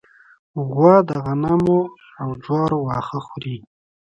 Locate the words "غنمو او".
1.23-2.29